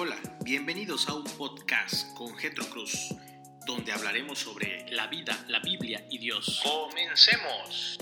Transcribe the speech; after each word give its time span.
Hola, 0.00 0.14
bienvenidos 0.44 1.08
a 1.08 1.14
un 1.14 1.24
podcast 1.24 2.16
con 2.16 2.36
Getro 2.36 2.64
Cruz, 2.66 3.16
donde 3.66 3.90
hablaremos 3.90 4.38
sobre 4.38 4.86
la 4.92 5.08
vida, 5.08 5.36
la 5.48 5.58
Biblia 5.58 6.06
y 6.08 6.18
Dios. 6.18 6.62
¡Comencemos! 6.62 7.98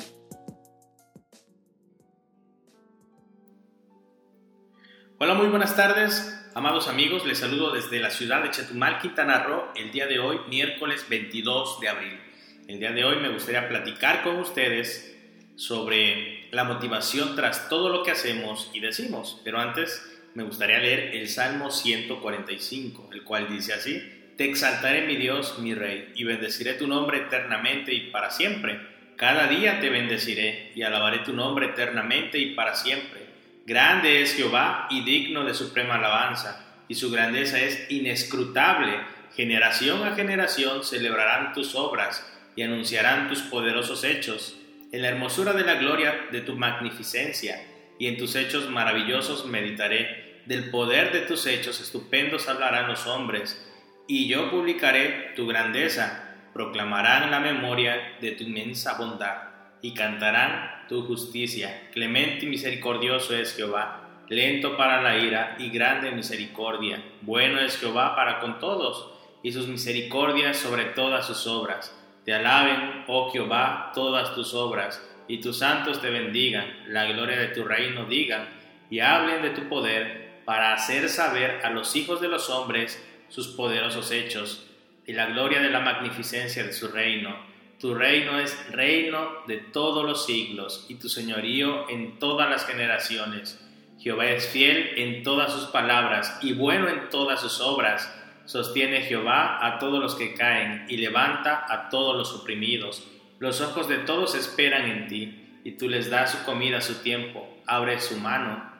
Hola, 5.18 5.32
muy 5.32 5.46
buenas 5.46 5.74
tardes, 5.74 6.38
amados 6.54 6.86
amigos. 6.88 7.24
Les 7.24 7.38
saludo 7.38 7.72
desde 7.72 7.98
la 7.98 8.10
ciudad 8.10 8.42
de 8.42 8.50
Chetumal, 8.50 8.98
Quintana 9.00 9.44
Roo, 9.44 9.72
el 9.74 9.90
día 9.90 10.06
de 10.06 10.18
hoy, 10.18 10.38
miércoles 10.50 11.06
22 11.08 11.80
de 11.80 11.88
abril. 11.88 12.20
El 12.68 12.78
día 12.78 12.92
de 12.92 13.06
hoy 13.06 13.16
me 13.20 13.30
gustaría 13.30 13.70
platicar 13.70 14.22
con 14.22 14.36
ustedes 14.36 15.16
sobre 15.56 16.50
la 16.50 16.64
motivación 16.64 17.36
tras 17.36 17.70
todo 17.70 17.88
lo 17.88 18.02
que 18.02 18.10
hacemos 18.10 18.70
y 18.74 18.80
decimos, 18.80 19.40
pero 19.42 19.58
antes 19.58 20.12
me 20.36 20.42
gustaría 20.42 20.78
leer 20.78 21.16
el 21.16 21.30
Salmo 21.30 21.70
145, 21.70 23.08
el 23.14 23.24
cual 23.24 23.48
dice 23.48 23.72
así, 23.72 24.02
Te 24.36 24.44
exaltaré 24.44 25.06
mi 25.06 25.16
Dios, 25.16 25.58
mi 25.60 25.72
Rey, 25.72 26.12
y 26.14 26.24
bendeciré 26.24 26.74
tu 26.74 26.86
nombre 26.86 27.16
eternamente 27.20 27.94
y 27.94 28.10
para 28.10 28.30
siempre. 28.30 28.78
Cada 29.16 29.46
día 29.46 29.80
te 29.80 29.88
bendeciré 29.88 30.72
y 30.74 30.82
alabaré 30.82 31.20
tu 31.20 31.32
nombre 31.32 31.68
eternamente 31.68 32.38
y 32.38 32.54
para 32.54 32.74
siempre. 32.74 33.22
Grande 33.64 34.20
es 34.20 34.34
Jehová 34.34 34.88
y 34.90 35.04
digno 35.04 35.42
de 35.42 35.54
suprema 35.54 35.94
alabanza, 35.94 36.82
y 36.86 36.96
su 36.96 37.10
grandeza 37.10 37.58
es 37.58 37.90
inescrutable. 37.90 38.92
Generación 39.34 40.06
a 40.06 40.14
generación 40.14 40.84
celebrarán 40.84 41.54
tus 41.54 41.74
obras 41.74 42.30
y 42.54 42.60
anunciarán 42.60 43.30
tus 43.30 43.40
poderosos 43.40 44.04
hechos. 44.04 44.58
En 44.92 45.00
la 45.00 45.08
hermosura 45.08 45.54
de 45.54 45.64
la 45.64 45.76
gloria 45.76 46.26
de 46.30 46.42
tu 46.42 46.56
magnificencia 46.56 47.58
y 47.98 48.08
en 48.08 48.18
tus 48.18 48.36
hechos 48.36 48.68
maravillosos 48.68 49.46
meditaré 49.46 50.25
del 50.46 50.70
poder 50.70 51.12
de 51.12 51.22
tus 51.22 51.46
hechos 51.46 51.80
estupendos 51.80 52.48
hablarán 52.48 52.88
los 52.88 53.06
hombres, 53.06 53.62
y 54.06 54.28
yo 54.28 54.50
publicaré 54.50 55.32
tu 55.34 55.46
grandeza, 55.46 56.36
proclamarán 56.52 57.30
la 57.32 57.40
memoria 57.40 58.16
de 58.20 58.32
tu 58.32 58.44
inmensa 58.44 58.96
bondad, 58.96 59.36
y 59.82 59.92
cantarán 59.92 60.86
tu 60.88 61.02
justicia. 61.02 61.88
Clemente 61.92 62.46
y 62.46 62.48
misericordioso 62.48 63.36
es 63.36 63.56
Jehová, 63.56 64.22
lento 64.28 64.76
para 64.76 65.02
la 65.02 65.18
ira 65.18 65.56
y 65.58 65.70
grande 65.70 66.12
misericordia. 66.12 67.02
Bueno 67.22 67.60
es 67.60 67.78
Jehová 67.78 68.14
para 68.14 68.38
con 68.38 68.60
todos, 68.60 69.12
y 69.42 69.52
sus 69.52 69.66
misericordias 69.66 70.56
sobre 70.56 70.84
todas 70.84 71.26
sus 71.26 71.46
obras. 71.48 71.92
Te 72.24 72.32
alaben, 72.34 73.04
oh 73.08 73.30
Jehová, 73.32 73.90
todas 73.94 74.34
tus 74.34 74.54
obras, 74.54 75.04
y 75.26 75.40
tus 75.40 75.58
santos 75.58 76.00
te 76.00 76.10
bendigan, 76.10 76.84
la 76.86 77.04
gloria 77.04 77.36
de 77.36 77.48
tu 77.48 77.64
reino 77.64 78.04
digan, 78.04 78.48
y 78.90 79.00
hablen 79.00 79.42
de 79.42 79.50
tu 79.50 79.68
poder 79.68 80.25
para 80.46 80.72
hacer 80.72 81.08
saber 81.08 81.60
a 81.64 81.70
los 81.70 81.96
hijos 81.96 82.20
de 82.20 82.28
los 82.28 82.48
hombres 82.48 83.04
sus 83.28 83.48
poderosos 83.48 84.12
hechos 84.12 84.64
y 85.04 85.12
la 85.12 85.26
gloria 85.26 85.60
de 85.60 85.70
la 85.70 85.80
magnificencia 85.80 86.64
de 86.64 86.72
su 86.72 86.88
reino. 86.88 87.36
Tu 87.80 87.94
reino 87.94 88.38
es 88.38 88.56
reino 88.70 89.28
de 89.48 89.58
todos 89.58 90.04
los 90.04 90.24
siglos 90.24 90.86
y 90.88 90.94
tu 90.94 91.08
señorío 91.08 91.90
en 91.90 92.18
todas 92.20 92.48
las 92.48 92.64
generaciones. 92.64 93.60
Jehová 93.98 94.26
es 94.26 94.46
fiel 94.46 94.92
en 94.96 95.24
todas 95.24 95.52
sus 95.52 95.64
palabras 95.66 96.38
y 96.40 96.52
bueno 96.52 96.88
en 96.88 97.10
todas 97.10 97.40
sus 97.40 97.60
obras. 97.60 98.12
Sostiene 98.44 99.02
Jehová 99.02 99.66
a 99.66 99.80
todos 99.80 100.00
los 100.00 100.14
que 100.14 100.34
caen 100.34 100.86
y 100.88 100.98
levanta 100.98 101.66
a 101.68 101.88
todos 101.88 102.16
los 102.16 102.32
oprimidos. 102.32 103.02
Los 103.40 103.60
ojos 103.60 103.88
de 103.88 103.98
todos 103.98 104.36
esperan 104.36 104.88
en 104.88 105.08
ti 105.08 105.60
y 105.64 105.72
tú 105.72 105.88
les 105.88 106.08
das 106.08 106.30
su 106.30 106.44
comida 106.44 106.78
a 106.78 106.82
su 106.82 107.02
tiempo. 107.02 107.48
Abre 107.66 108.00
su 108.00 108.16
mano 108.16 108.75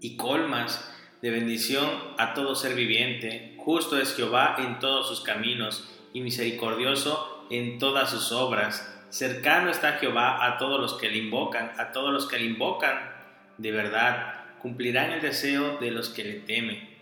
y 0.00 0.16
colmas 0.16 0.92
de 1.22 1.30
bendición 1.30 1.88
a 2.18 2.34
todo 2.34 2.54
ser 2.54 2.74
viviente. 2.74 3.54
Justo 3.58 3.98
es 3.98 4.14
Jehová 4.14 4.56
en 4.58 4.78
todos 4.78 5.08
sus 5.08 5.20
caminos 5.20 5.88
y 6.12 6.20
misericordioso 6.20 7.46
en 7.50 7.78
todas 7.78 8.10
sus 8.10 8.32
obras. 8.32 8.92
Cercano 9.10 9.70
está 9.70 9.94
Jehová 9.94 10.44
a 10.44 10.58
todos 10.58 10.80
los 10.80 10.94
que 10.94 11.08
le 11.08 11.18
invocan, 11.18 11.72
a 11.78 11.92
todos 11.92 12.12
los 12.12 12.26
que 12.26 12.38
le 12.38 12.44
invocan 12.44 12.98
de 13.58 13.72
verdad. 13.72 14.34
Cumplirán 14.60 15.12
el 15.12 15.20
deseo 15.20 15.78
de 15.78 15.90
los 15.90 16.10
que 16.10 16.24
le 16.24 16.34
temen. 16.40 16.96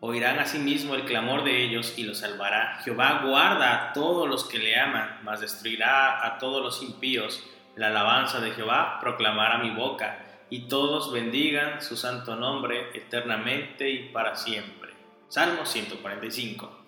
Oirán 0.00 0.38
asimismo 0.38 0.94
el 0.94 1.04
clamor 1.04 1.42
de 1.42 1.64
ellos 1.64 1.94
y 1.96 2.04
los 2.04 2.18
salvará. 2.18 2.80
Jehová 2.84 3.22
guarda 3.24 3.74
a 3.74 3.92
todos 3.92 4.28
los 4.28 4.44
que 4.44 4.58
le 4.58 4.78
aman, 4.78 5.20
mas 5.24 5.40
destruirá 5.40 6.24
a 6.24 6.38
todos 6.38 6.62
los 6.62 6.82
impíos. 6.82 7.42
La 7.76 7.88
alabanza 7.88 8.40
de 8.40 8.52
Jehová 8.52 8.98
proclamará 9.00 9.58
mi 9.58 9.70
boca 9.70 10.25
y 10.50 10.68
todos 10.68 11.12
bendigan 11.12 11.82
su 11.82 11.96
santo 11.96 12.36
nombre 12.36 12.90
eternamente 12.94 13.90
y 13.90 14.08
para 14.10 14.36
siempre. 14.36 14.92
Salmo 15.28 15.66
145. 15.66 16.84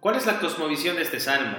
¿Cuál 0.00 0.16
es 0.16 0.26
la 0.26 0.38
cosmovisión 0.38 0.96
de 0.96 1.02
este 1.02 1.20
salmo? 1.20 1.58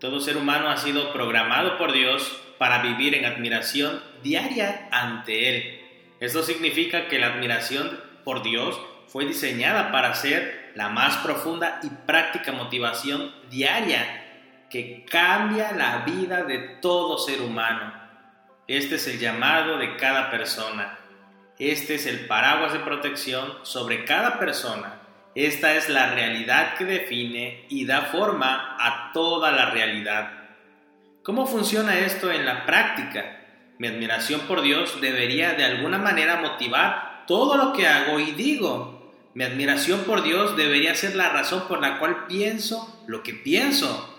Todo 0.00 0.20
ser 0.20 0.36
humano 0.36 0.68
ha 0.68 0.76
sido 0.76 1.12
programado 1.12 1.78
por 1.78 1.92
Dios 1.92 2.40
para 2.58 2.82
vivir 2.82 3.14
en 3.14 3.24
admiración 3.24 4.02
diaria 4.22 4.88
ante 4.90 5.48
Él. 5.48 5.80
Esto 6.20 6.42
significa 6.42 7.06
que 7.08 7.18
la 7.18 7.34
admiración 7.34 8.00
por 8.24 8.42
Dios 8.42 8.80
fue 9.06 9.24
diseñada 9.26 9.92
para 9.92 10.14
ser 10.14 10.72
la 10.74 10.88
más 10.88 11.16
profunda 11.18 11.80
y 11.82 11.88
práctica 11.88 12.52
motivación 12.52 13.32
diaria 13.48 14.24
que 14.70 15.04
cambia 15.04 15.72
la 15.72 16.04
vida 16.04 16.44
de 16.44 16.58
todo 16.80 17.18
ser 17.18 17.40
humano 17.40 18.07
este 18.68 18.96
es 18.96 19.06
el 19.08 19.18
llamado 19.18 19.78
de 19.78 19.96
cada 19.96 20.30
persona. 20.30 20.98
Este 21.58 21.94
es 21.94 22.04
el 22.04 22.26
paraguas 22.26 22.74
de 22.74 22.80
protección 22.80 23.54
sobre 23.62 24.04
cada 24.04 24.38
persona. 24.38 25.00
Esta 25.34 25.74
es 25.74 25.88
la 25.88 26.12
realidad 26.12 26.74
que 26.76 26.84
define 26.84 27.64
y 27.70 27.86
da 27.86 28.02
forma 28.02 28.76
a 28.78 29.10
toda 29.14 29.52
la 29.52 29.70
realidad. 29.70 30.32
¿Cómo 31.22 31.46
funciona 31.46 31.98
esto 31.98 32.30
en 32.30 32.44
la 32.44 32.66
práctica? 32.66 33.40
Mi 33.78 33.88
admiración 33.88 34.42
por 34.42 34.60
Dios 34.60 35.00
debería 35.00 35.54
de 35.54 35.64
alguna 35.64 35.96
manera 35.96 36.36
motivar 36.36 37.24
todo 37.26 37.56
lo 37.56 37.72
que 37.72 37.88
hago 37.88 38.20
y 38.20 38.32
digo. 38.32 39.14
Mi 39.32 39.44
admiración 39.44 40.00
por 40.00 40.22
Dios 40.22 40.58
debería 40.58 40.94
ser 40.94 41.16
la 41.16 41.30
razón 41.30 41.68
por 41.68 41.80
la 41.80 41.98
cual 41.98 42.26
pienso 42.26 43.02
lo 43.06 43.22
que 43.22 43.32
pienso. 43.32 44.14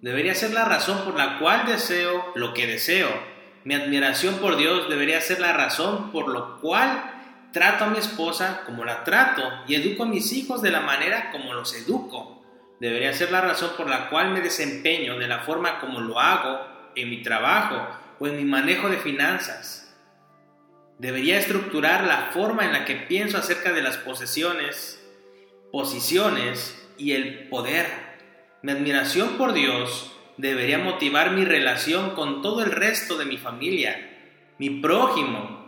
Debería 0.00 0.34
ser 0.34 0.54
la 0.54 0.64
razón 0.64 1.04
por 1.04 1.14
la 1.18 1.38
cual 1.38 1.66
deseo 1.66 2.32
lo 2.34 2.54
que 2.54 2.66
deseo. 2.66 3.32
Mi 3.64 3.74
admiración 3.74 4.36
por 4.36 4.56
Dios 4.56 4.88
debería 4.88 5.20
ser 5.20 5.40
la 5.40 5.52
razón 5.52 6.10
por 6.10 6.28
lo 6.28 6.60
cual 6.60 7.12
trato 7.52 7.84
a 7.84 7.90
mi 7.90 7.98
esposa 7.98 8.62
como 8.66 8.84
la 8.84 9.04
trato 9.04 9.42
y 9.68 9.74
educo 9.74 10.02
a 10.02 10.06
mis 10.06 10.32
hijos 10.32 10.62
de 10.62 10.70
la 10.70 10.80
manera 10.80 11.30
como 11.30 11.54
los 11.54 11.74
educo. 11.74 12.42
Debería 12.80 13.12
ser 13.12 13.30
la 13.30 13.40
razón 13.40 13.70
por 13.76 13.88
la 13.88 14.08
cual 14.08 14.30
me 14.30 14.40
desempeño 14.40 15.18
de 15.18 15.28
la 15.28 15.40
forma 15.40 15.78
como 15.78 16.00
lo 16.00 16.18
hago 16.18 16.90
en 16.96 17.10
mi 17.10 17.22
trabajo 17.22 17.86
o 18.18 18.26
en 18.26 18.36
mi 18.36 18.44
manejo 18.44 18.88
de 18.88 18.96
finanzas. 18.96 19.94
Debería 20.98 21.38
estructurar 21.38 22.04
la 22.04 22.30
forma 22.32 22.64
en 22.64 22.72
la 22.72 22.84
que 22.84 22.96
pienso 22.96 23.38
acerca 23.38 23.72
de 23.72 23.82
las 23.82 23.98
posesiones, 23.98 25.00
posiciones 25.70 26.76
y 26.98 27.12
el 27.12 27.48
poder. 27.48 27.86
Mi 28.62 28.72
admiración 28.72 29.38
por 29.38 29.52
Dios 29.52 30.12
debería 30.36 30.78
motivar 30.78 31.32
mi 31.32 31.44
relación 31.44 32.10
con 32.10 32.42
todo 32.42 32.62
el 32.62 32.70
resto 32.70 33.16
de 33.18 33.24
mi 33.24 33.36
familia, 33.36 34.10
mi 34.58 34.70
prójimo. 34.70 35.62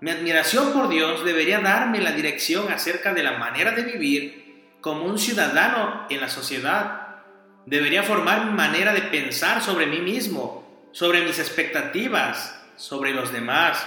Mi 0.00 0.10
admiración 0.10 0.72
por 0.72 0.88
Dios 0.88 1.24
debería 1.24 1.60
darme 1.60 2.00
la 2.00 2.12
dirección 2.12 2.70
acerca 2.72 3.14
de 3.14 3.22
la 3.22 3.38
manera 3.38 3.72
de 3.72 3.82
vivir 3.82 4.74
como 4.80 5.04
un 5.04 5.18
ciudadano 5.18 6.06
en 6.10 6.20
la 6.20 6.28
sociedad. 6.28 7.22
Debería 7.66 8.02
formar 8.02 8.46
mi 8.46 8.52
manera 8.52 8.92
de 8.92 9.02
pensar 9.02 9.62
sobre 9.62 9.86
mí 9.86 10.00
mismo, 10.00 10.88
sobre 10.92 11.22
mis 11.24 11.38
expectativas, 11.38 12.60
sobre 12.76 13.14
los 13.14 13.32
demás. 13.32 13.86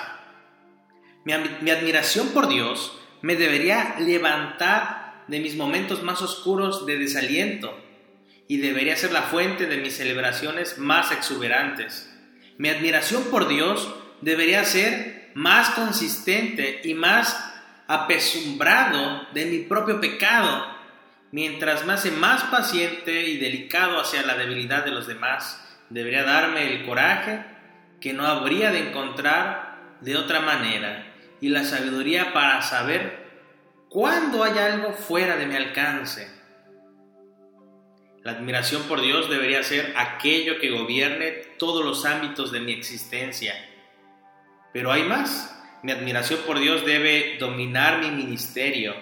Mi, 1.23 1.33
mi 1.61 1.69
admiración 1.69 2.29
por 2.29 2.47
Dios 2.47 2.97
me 3.21 3.35
debería 3.35 3.95
levantar 3.99 5.23
de 5.27 5.39
mis 5.39 5.55
momentos 5.55 6.01
más 6.03 6.21
oscuros 6.21 6.85
de 6.85 6.97
desaliento 6.97 7.86
y 8.47 8.57
debería 8.57 8.95
ser 8.95 9.11
la 9.11 9.23
fuente 9.23 9.65
de 9.65 9.77
mis 9.77 9.97
celebraciones 9.97 10.77
más 10.77 11.11
exuberantes. 11.11 12.13
Mi 12.57 12.69
admiración 12.69 13.25
por 13.25 13.47
Dios 13.47 13.93
debería 14.21 14.63
ser 14.63 15.31
más 15.35 15.69
consistente 15.71 16.81
y 16.83 16.93
más 16.93 17.53
apesumbrado 17.87 19.27
de 19.33 19.45
mi 19.45 19.59
propio 19.59 19.99
pecado, 19.99 20.65
mientras 21.31 21.85
me 21.85 21.93
hace 21.93 22.11
más 22.11 22.43
paciente 22.43 23.23
y 23.27 23.37
delicado 23.37 23.99
hacia 23.99 24.23
la 24.23 24.35
debilidad 24.35 24.85
de 24.85 24.91
los 24.91 25.07
demás. 25.07 25.63
Debería 25.89 26.23
darme 26.23 26.73
el 26.73 26.85
coraje 26.85 27.45
que 27.99 28.13
no 28.13 28.25
habría 28.25 28.71
de 28.71 28.89
encontrar 28.89 29.97
de 30.01 30.15
otra 30.15 30.39
manera 30.39 31.05
y 31.41 31.49
la 31.49 31.63
sabiduría 31.63 32.33
para 32.33 32.61
saber 32.61 33.27
cuándo 33.89 34.43
hay 34.43 34.57
algo 34.57 34.93
fuera 34.93 35.37
de 35.37 35.47
mi 35.47 35.55
alcance 35.55 36.36
la 38.27 38.33
admiración 38.33 38.83
por 38.89 38.99
Dios 38.99 39.29
debería 39.29 39.63
ser 39.63 39.93
aquello 39.95 40.59
que 40.59 40.69
gobierne 40.69 41.31
todos 41.57 41.85
los 41.85 42.03
ámbitos 42.03 42.51
de 42.51 42.59
mi 42.59 42.73
existencia. 42.73 43.55
Pero 44.73 44.91
hay 44.91 45.03
más. 45.03 45.57
mi 45.81 45.93
admiración 45.93 46.41
por 46.45 46.59
Dios 46.59 46.85
debe 46.85 47.37
dominar 47.39 48.01
mi 48.01 48.11
ministerio, 48.11 48.95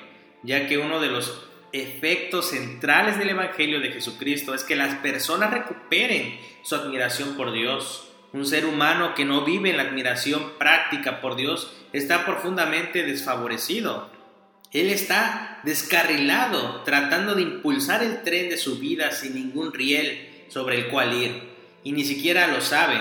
ya 0.44 0.68
que 0.68 0.77
uno 0.77 1.00
de 1.00 1.07
los 1.07 1.44
efectos 1.72 2.51
centrales 2.51 3.18
del 3.18 3.31
Evangelio 3.31 3.80
de 3.80 3.94
Jesucristo 3.94 4.54
es 4.54 4.63
que 4.63 4.75
las 4.75 4.94
personas 5.00 5.50
recuperen 5.50 6.39
su 6.62 6.75
admiración 6.75 7.36
por 7.36 7.51
Dios. 7.51 8.12
Un 8.31 8.45
ser 8.45 8.68
humano 8.68 9.16
que 9.16 9.25
no 9.25 9.44
vive 9.44 9.71
en 9.71 9.78
la 9.78 9.83
admiración 9.83 10.51
práctica 10.60 11.19
por 11.19 11.36
Dios 11.36 11.75
está 11.94 12.28
profundamente 12.28 13.01
desfavorecido. 13.01 14.12
Él 14.75 14.89
está 14.89 15.62
descarrilado 15.63 16.81
tratando 16.83 17.33
de 17.33 17.44
impulsar 17.44 18.04
el 18.04 18.24
tren 18.24 18.50
de 18.50 18.57
su 18.57 18.77
vida 18.77 19.13
sin 19.13 19.33
ningún 19.33 19.72
riel 19.72 20.45
sobre 20.50 20.75
el 20.77 20.88
cual 20.89 21.13
ir 21.13 21.56
y 21.86 21.94
ni 21.94 22.04
siquiera 22.04 22.48
lo 22.48 22.60
sabe. 22.60 23.00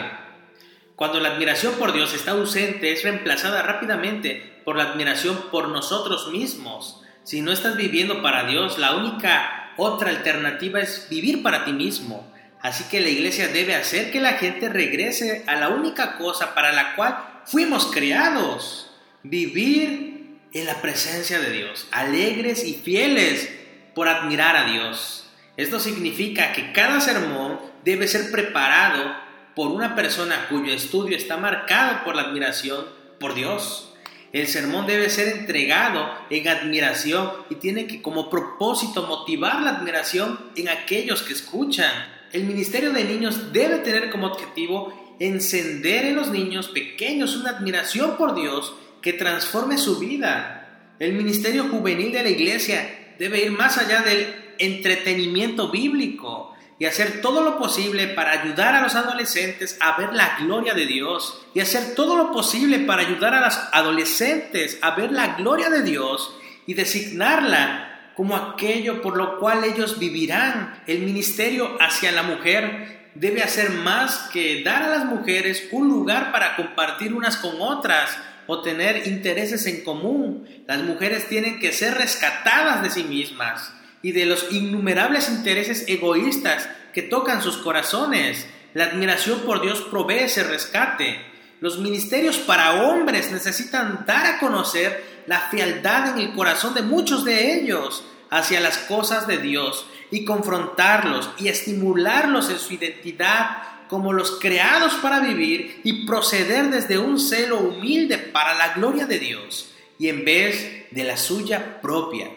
Cuando 0.94 1.18
la 1.18 1.30
admiración 1.30 1.74
por 1.74 1.92
Dios 1.92 2.14
está 2.14 2.30
ausente 2.30 2.92
es 2.92 3.02
reemplazada 3.02 3.62
rápidamente 3.62 4.62
por 4.64 4.76
la 4.76 4.84
admiración 4.84 5.50
por 5.50 5.68
nosotros 5.68 6.30
mismos. 6.30 7.02
Si 7.24 7.40
no 7.40 7.50
estás 7.50 7.76
viviendo 7.76 8.22
para 8.22 8.44
Dios, 8.44 8.78
la 8.78 8.94
única 8.94 9.72
otra 9.76 10.10
alternativa 10.10 10.78
es 10.80 11.08
vivir 11.10 11.42
para 11.42 11.64
ti 11.64 11.72
mismo. 11.72 12.32
Así 12.60 12.84
que 12.84 13.00
la 13.00 13.08
iglesia 13.08 13.48
debe 13.48 13.74
hacer 13.74 14.12
que 14.12 14.20
la 14.20 14.34
gente 14.34 14.68
regrese 14.68 15.42
a 15.48 15.56
la 15.56 15.70
única 15.70 16.18
cosa 16.18 16.54
para 16.54 16.70
la 16.70 16.94
cual 16.94 17.16
fuimos 17.46 17.86
creados. 17.86 18.92
Vivir 19.24 20.13
en 20.54 20.66
la 20.66 20.80
presencia 20.80 21.40
de 21.40 21.50
Dios, 21.50 21.88
alegres 21.90 22.64
y 22.64 22.74
fieles 22.74 23.50
por 23.94 24.08
admirar 24.08 24.56
a 24.56 24.70
Dios. 24.70 25.28
Esto 25.56 25.78
significa 25.80 26.52
que 26.52 26.72
cada 26.72 27.00
sermón 27.00 27.60
debe 27.84 28.08
ser 28.08 28.30
preparado 28.30 29.14
por 29.54 29.70
una 29.70 29.94
persona 29.94 30.46
cuyo 30.48 30.72
estudio 30.72 31.16
está 31.16 31.36
marcado 31.36 32.04
por 32.04 32.14
la 32.14 32.22
admiración 32.22 32.86
por 33.18 33.34
Dios. 33.34 33.92
El 34.32 34.46
sermón 34.48 34.86
debe 34.86 35.10
ser 35.10 35.28
entregado 35.28 36.12
en 36.30 36.48
admiración 36.48 37.30
y 37.50 37.56
tiene 37.56 37.86
que 37.86 38.02
como 38.02 38.30
propósito 38.30 39.06
motivar 39.06 39.62
la 39.62 39.76
admiración 39.76 40.50
en 40.56 40.68
aquellos 40.68 41.22
que 41.22 41.32
escuchan. 41.32 41.92
El 42.32 42.44
ministerio 42.44 42.92
de 42.92 43.04
niños 43.04 43.52
debe 43.52 43.78
tener 43.78 44.10
como 44.10 44.26
objetivo 44.26 45.16
encender 45.20 46.06
en 46.06 46.16
los 46.16 46.30
niños 46.30 46.68
pequeños 46.68 47.36
una 47.36 47.50
admiración 47.50 48.16
por 48.16 48.34
Dios 48.34 48.74
que 49.04 49.12
transforme 49.12 49.76
su 49.76 49.98
vida. 49.98 50.66
El 50.98 51.12
ministerio 51.12 51.64
juvenil 51.64 52.10
de 52.10 52.22
la 52.22 52.30
iglesia 52.30 53.14
debe 53.18 53.44
ir 53.44 53.50
más 53.50 53.76
allá 53.76 54.00
del 54.00 54.34
entretenimiento 54.56 55.70
bíblico 55.70 56.54
y 56.78 56.86
hacer 56.86 57.20
todo 57.20 57.42
lo 57.42 57.58
posible 57.58 58.08
para 58.08 58.30
ayudar 58.30 58.74
a 58.74 58.80
los 58.80 58.94
adolescentes 58.94 59.76
a 59.80 59.98
ver 59.98 60.14
la 60.14 60.38
gloria 60.40 60.72
de 60.72 60.86
Dios 60.86 61.38
y 61.52 61.60
hacer 61.60 61.94
todo 61.94 62.16
lo 62.16 62.32
posible 62.32 62.78
para 62.78 63.02
ayudar 63.02 63.34
a 63.34 63.44
los 63.44 63.58
adolescentes 63.72 64.78
a 64.80 64.92
ver 64.92 65.12
la 65.12 65.36
gloria 65.36 65.68
de 65.68 65.82
Dios 65.82 66.34
y 66.66 66.72
designarla 66.72 68.12
como 68.16 68.34
aquello 68.34 69.02
por 69.02 69.18
lo 69.18 69.38
cual 69.38 69.64
ellos 69.64 69.98
vivirán. 69.98 70.82
El 70.86 71.00
ministerio 71.00 71.76
hacia 71.78 72.10
la 72.10 72.22
mujer 72.22 73.10
debe 73.14 73.42
hacer 73.42 73.68
más 73.68 74.30
que 74.32 74.62
dar 74.64 74.82
a 74.82 74.88
las 74.88 75.04
mujeres 75.04 75.68
un 75.72 75.88
lugar 75.88 76.32
para 76.32 76.56
compartir 76.56 77.12
unas 77.12 77.36
con 77.36 77.60
otras 77.60 78.16
o 78.46 78.62
tener 78.62 79.06
intereses 79.06 79.66
en 79.66 79.82
común. 79.82 80.48
Las 80.66 80.82
mujeres 80.82 81.28
tienen 81.28 81.58
que 81.60 81.72
ser 81.72 81.94
rescatadas 81.94 82.82
de 82.82 82.90
sí 82.90 83.04
mismas 83.04 83.72
y 84.02 84.12
de 84.12 84.26
los 84.26 84.52
innumerables 84.52 85.28
intereses 85.28 85.84
egoístas 85.88 86.68
que 86.92 87.02
tocan 87.02 87.42
sus 87.42 87.56
corazones. 87.58 88.46
La 88.74 88.84
admiración 88.84 89.40
por 89.40 89.62
Dios 89.62 89.80
provee 89.90 90.24
ese 90.24 90.44
rescate. 90.44 91.18
Los 91.60 91.78
ministerios 91.78 92.38
para 92.38 92.84
hombres 92.84 93.30
necesitan 93.32 94.04
dar 94.06 94.26
a 94.26 94.38
conocer 94.38 95.22
la 95.26 95.40
fealdad 95.40 96.10
en 96.10 96.18
el 96.18 96.34
corazón 96.34 96.74
de 96.74 96.82
muchos 96.82 97.24
de 97.24 97.54
ellos 97.54 98.04
hacia 98.30 98.60
las 98.60 98.78
cosas 98.78 99.26
de 99.26 99.38
Dios 99.38 99.86
y 100.10 100.24
confrontarlos 100.24 101.30
y 101.38 101.48
estimularlos 101.48 102.50
en 102.50 102.58
su 102.58 102.74
identidad 102.74 103.73
como 103.88 104.12
los 104.12 104.38
creados 104.40 104.94
para 104.94 105.20
vivir 105.20 105.80
y 105.84 106.06
proceder 106.06 106.70
desde 106.70 106.98
un 106.98 107.18
celo 107.18 107.58
humilde 107.58 108.18
para 108.18 108.54
la 108.54 108.74
gloria 108.74 109.06
de 109.06 109.18
Dios 109.18 109.72
y 109.98 110.08
en 110.08 110.24
vez 110.24 110.86
de 110.90 111.04
la 111.04 111.16
suya 111.16 111.80
propia. 111.80 112.30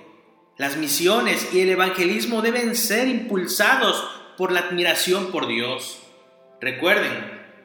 Las 0.57 0.77
misiones 0.77 1.49
y 1.53 1.59
el 1.61 1.69
evangelismo 1.69 2.41
deben 2.41 2.75
ser 2.75 3.07
impulsados 3.07 4.03
por 4.37 4.51
la 4.51 4.61
admiración 4.61 5.31
por 5.31 5.47
Dios. 5.47 5.99
Recuerden, 6.59 7.11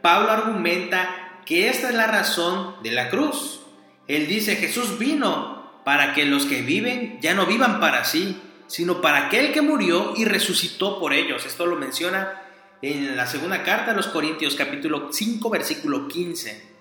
Pablo 0.03 0.31
argumenta 0.31 1.41
que 1.47 1.69
esta 1.69 1.89
es 1.89 1.95
la 1.95 2.07
razón 2.07 2.77
de 2.83 2.93
la 2.93 3.09
cruz. 3.09 3.61
Él 4.09 4.27
dice, 4.27 4.57
Jesús 4.57 4.99
vino 4.99 5.81
para 5.85 6.15
que 6.15 6.25
los 6.25 6.47
que 6.47 6.63
viven 6.63 7.19
ya 7.21 7.35
no 7.35 7.47
vivan 7.47 7.81
para 7.81 8.05
sí, 8.05 8.41
sino 8.67 9.01
para 9.01 9.27
aquel 9.27 9.53
que 9.53 9.63
murió 9.63 10.15
y 10.17 10.25
resucitó 10.25 10.99
por 10.99 11.13
ellos. 11.13 11.47
Esto 11.47 11.67
lo 11.67 11.77
menciona 11.77 12.42
en 12.83 13.17
la 13.17 13.27
segunda 13.27 13.63
carta 13.63 13.93
a 13.93 13.95
los 13.95 14.09
Corintios 14.09 14.55
capítulo 14.55 15.09
5 15.13 15.49
versículo 15.49 16.09
15. 16.09 16.73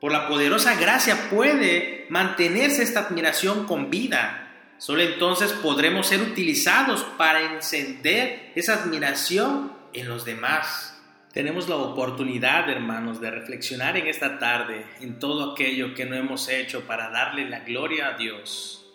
Por 0.00 0.10
la 0.10 0.26
poderosa 0.26 0.74
gracia 0.74 1.30
puede 1.30 2.06
mantenerse 2.08 2.82
esta 2.82 3.00
admiración 3.00 3.66
con 3.66 3.90
vida 3.90 4.42
Solo 4.82 5.02
entonces 5.02 5.52
podremos 5.52 6.08
ser 6.08 6.20
utilizados 6.22 7.04
para 7.16 7.54
encender 7.54 8.50
esa 8.56 8.82
admiración 8.82 9.72
en 9.92 10.08
los 10.08 10.24
demás. 10.24 11.00
Tenemos 11.32 11.68
la 11.68 11.76
oportunidad, 11.76 12.68
hermanos, 12.68 13.20
de 13.20 13.30
reflexionar 13.30 13.96
en 13.96 14.08
esta 14.08 14.40
tarde 14.40 14.84
en 15.00 15.20
todo 15.20 15.52
aquello 15.52 15.94
que 15.94 16.04
no 16.04 16.16
hemos 16.16 16.48
hecho 16.48 16.80
para 16.80 17.10
darle 17.10 17.48
la 17.48 17.60
gloria 17.60 18.08
a 18.08 18.16
Dios. 18.16 18.92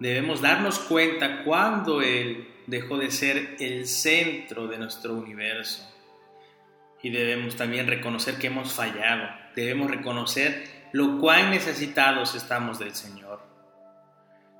Debemos 0.00 0.40
darnos 0.40 0.80
cuenta 0.80 1.44
cuando 1.44 2.02
Él 2.02 2.48
dejó 2.68 2.98
de 2.98 3.10
ser 3.10 3.56
el 3.60 3.86
centro 3.86 4.68
de 4.68 4.78
nuestro 4.78 5.14
universo. 5.14 5.90
Y 7.02 7.10
debemos 7.10 7.56
también 7.56 7.86
reconocer 7.86 8.36
que 8.36 8.48
hemos 8.48 8.72
fallado. 8.72 9.28
Debemos 9.56 9.90
reconocer 9.90 10.64
lo 10.92 11.18
cuán 11.18 11.50
necesitados 11.50 12.34
estamos 12.34 12.78
del 12.78 12.94
Señor. 12.94 13.40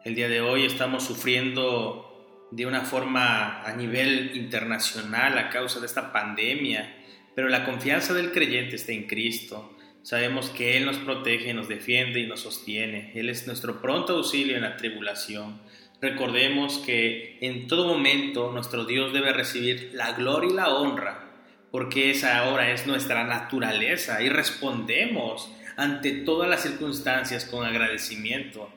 El 0.04 0.14
día 0.14 0.28
de 0.28 0.40
hoy 0.40 0.64
estamos 0.64 1.04
sufriendo 1.04 2.48
de 2.50 2.64
una 2.64 2.80
forma 2.80 3.62
a 3.62 3.74
nivel 3.74 4.34
internacional 4.36 5.36
a 5.36 5.50
causa 5.50 5.80
de 5.80 5.86
esta 5.86 6.10
pandemia, 6.10 6.96
pero 7.34 7.48
la 7.48 7.66
confianza 7.66 8.14
del 8.14 8.32
creyente 8.32 8.76
está 8.76 8.92
en 8.92 9.06
Cristo. 9.06 9.76
Sabemos 10.02 10.48
que 10.48 10.78
Él 10.78 10.86
nos 10.86 10.96
protege, 10.96 11.52
nos 11.52 11.68
defiende 11.68 12.20
y 12.20 12.26
nos 12.26 12.40
sostiene. 12.40 13.12
Él 13.14 13.28
es 13.28 13.46
nuestro 13.46 13.82
pronto 13.82 14.16
auxilio 14.16 14.56
en 14.56 14.62
la 14.62 14.76
tribulación. 14.76 15.60
Recordemos 16.00 16.78
que 16.78 17.38
en 17.40 17.66
todo 17.66 17.86
momento 17.86 18.52
nuestro 18.52 18.84
Dios 18.84 19.12
debe 19.12 19.32
recibir 19.32 19.90
la 19.94 20.12
gloria 20.12 20.50
y 20.50 20.54
la 20.54 20.68
honra, 20.74 21.24
porque 21.70 22.10
esa 22.10 22.38
ahora 22.38 22.70
es 22.70 22.86
nuestra 22.86 23.24
naturaleza 23.24 24.22
y 24.22 24.28
respondemos 24.28 25.50
ante 25.76 26.12
todas 26.12 26.48
las 26.48 26.62
circunstancias 26.62 27.44
con 27.44 27.66
agradecimiento 27.66 28.70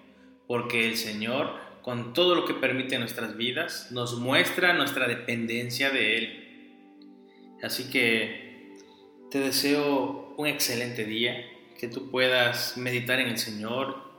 porque 0.52 0.86
el 0.86 0.98
Señor, 0.98 1.54
con 1.82 2.12
todo 2.12 2.36
lo 2.36 2.44
que 2.44 2.54
permite 2.54 2.96
en 2.96 3.00
nuestras 3.00 3.38
vidas, 3.38 3.88
nos 3.90 4.20
muestra 4.20 4.74
nuestra 4.74 5.08
dependencia 5.08 5.92
de 5.92 6.18
Él. 6.18 6.76
Así 7.64 7.90
que 7.90 8.76
te 9.32 9.40
deseo 9.40 10.36
un 10.38 10.48
excelente 10.48 11.06
día, 11.06 11.42
que 11.80 11.88
tú 11.88 12.12
puedas 12.12 12.76
meditar 12.76 13.22
en 13.22 13.30
el 13.30 13.38
Señor 13.38 14.11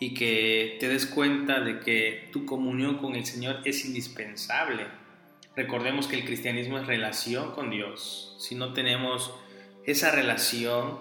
y 0.00 0.14
que 0.14 0.78
te 0.80 0.88
des 0.88 1.06
cuenta 1.06 1.60
de 1.60 1.78
que 1.78 2.30
tu 2.32 2.46
comunión 2.46 2.96
con 2.96 3.14
el 3.14 3.26
Señor 3.26 3.60
es 3.64 3.84
indispensable. 3.84 4.86
Recordemos 5.54 6.08
que 6.08 6.16
el 6.16 6.24
cristianismo 6.24 6.78
es 6.78 6.86
relación 6.86 7.52
con 7.52 7.70
Dios. 7.70 8.34
Si 8.40 8.54
no 8.54 8.72
tenemos 8.72 9.32
esa 9.84 10.10
relación, 10.10 10.98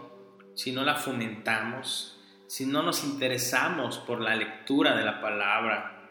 si 0.53 0.73
no 0.73 0.83
la 0.83 0.95
fomentamos, 0.95 2.19
si 2.47 2.65
no 2.65 2.83
nos 2.83 3.05
interesamos 3.05 3.99
por 3.99 4.19
la 4.19 4.35
lectura 4.35 4.97
de 4.97 5.05
la 5.05 5.21
palabra 5.21 6.09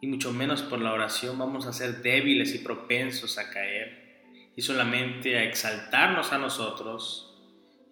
y 0.00 0.08
mucho 0.08 0.32
menos 0.32 0.62
por 0.62 0.80
la 0.80 0.92
oración, 0.92 1.38
vamos 1.38 1.66
a 1.66 1.72
ser 1.72 2.02
débiles 2.02 2.54
y 2.56 2.58
propensos 2.58 3.38
a 3.38 3.50
caer 3.50 4.50
y 4.56 4.62
solamente 4.62 5.38
a 5.38 5.44
exaltarnos 5.44 6.32
a 6.32 6.38
nosotros 6.38 7.38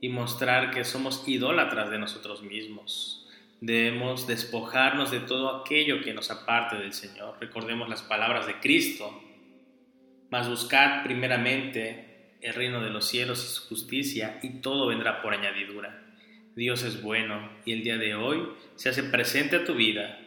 y 0.00 0.08
mostrar 0.08 0.72
que 0.72 0.84
somos 0.84 1.22
idólatras 1.28 1.90
de 1.90 1.98
nosotros 1.98 2.42
mismos. 2.42 3.17
Debemos 3.60 4.26
despojarnos 4.26 5.10
de 5.10 5.20
todo 5.20 5.56
aquello 5.56 6.00
que 6.02 6.14
nos 6.14 6.30
aparte 6.30 6.76
del 6.76 6.92
Señor. 6.92 7.36
Recordemos 7.40 7.88
las 7.88 8.02
palabras 8.02 8.46
de 8.46 8.60
Cristo. 8.60 9.22
Mas 10.30 10.48
buscad 10.48 11.02
primeramente 11.02 12.36
el 12.40 12.54
reino 12.54 12.80
de 12.82 12.90
los 12.90 13.08
cielos 13.08 13.42
y 13.42 13.54
su 13.54 13.68
justicia 13.68 14.38
y 14.42 14.60
todo 14.60 14.86
vendrá 14.86 15.22
por 15.22 15.34
añadidura. 15.34 16.04
Dios 16.54 16.82
es 16.82 17.02
bueno 17.02 17.50
y 17.64 17.72
el 17.72 17.82
día 17.82 17.96
de 17.96 18.14
hoy 18.14 18.48
se 18.76 18.88
hace 18.88 19.02
presente 19.04 19.56
a 19.56 19.64
tu 19.64 19.74
vida, 19.74 20.18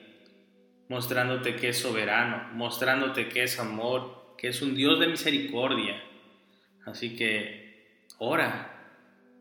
mostrándote 0.89 1.55
que 1.55 1.69
es 1.69 1.77
soberano, 1.77 2.49
mostrándote 2.53 3.29
que 3.29 3.43
es 3.43 3.59
amor, 3.59 4.35
que 4.37 4.47
es 4.49 4.61
un 4.61 4.75
Dios 4.75 4.99
de 4.99 5.07
misericordia. 5.07 6.01
Así 6.85 7.15
que 7.15 8.05
ora, 8.17 8.93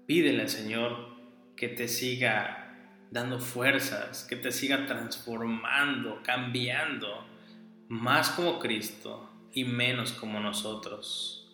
pídele 0.07 0.43
al 0.43 0.49
Señor 0.49 1.17
que 1.57 1.69
te 1.69 1.89
siga 1.89 2.60
dando 3.11 3.41
fuerzas, 3.41 4.25
que 4.25 4.37
te 4.37 4.53
siga 4.53 4.87
transformando, 4.87 6.23
cambiando, 6.23 7.27
más 7.89 8.31
como 8.31 8.59
Cristo 8.59 9.29
y 9.53 9.65
menos 9.65 10.13
como 10.13 10.41
nosotros, 10.41 11.49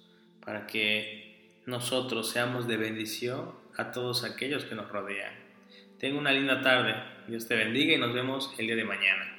para 0.44 0.66
que 0.66 1.60
nosotros 1.64 2.30
seamos 2.30 2.68
de 2.68 2.76
bendición 2.76 3.52
a 3.76 3.90
todos 3.90 4.24
aquellos 4.24 4.64
que 4.64 4.74
nos 4.74 4.88
rodean. 4.88 5.32
Tenga 5.98 6.18
una 6.18 6.32
linda 6.32 6.60
tarde, 6.60 6.94
Dios 7.26 7.48
te 7.48 7.56
bendiga 7.56 7.94
y 7.94 7.98
nos 7.98 8.12
vemos 8.12 8.52
el 8.58 8.66
día 8.66 8.76
de 8.76 8.84
mañana. 8.84 9.35